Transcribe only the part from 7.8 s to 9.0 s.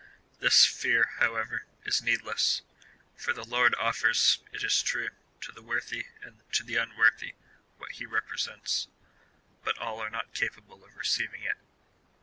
he represents,